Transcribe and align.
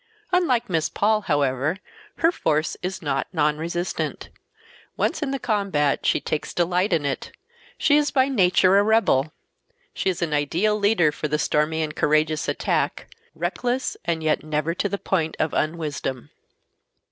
Unlike 0.31 0.67
Miss 0.67 0.89
Paul, 0.89 1.21
however, 1.21 1.77
her 2.15 2.31
force 2.31 2.75
is 2.81 3.03
not 3.03 3.27
nonresistant. 3.31 4.29
Once 4.97 5.21
in 5.21 5.29
the 5.29 5.37
combat 5.37 6.07
she 6.07 6.19
takes 6.19 6.55
delight 6.55 6.91
in 6.91 7.05
it; 7.05 7.31
she 7.77 7.97
is 7.97 8.09
by 8.09 8.27
nature 8.27 8.79
a 8.79 8.83
rebel. 8.83 9.31
She 9.93 10.09
is 10.09 10.23
an 10.23 10.33
ideal 10.33 10.75
leader 10.75 11.11
for 11.11 11.27
the 11.27 11.37
stormy 11.37 11.83
and 11.83 11.95
courageous 11.95 12.47
attack—reckless 12.47 13.95
and 14.03 14.23
yet 14.23 14.41
never 14.43 14.73
to 14.73 14.89
the 14.89 14.97
point 14.97 15.35
of 15.37 15.53
unwisdom. 15.53 16.31